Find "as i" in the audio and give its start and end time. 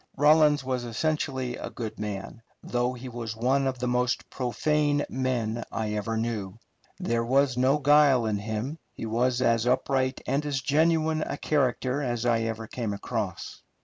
12.01-12.39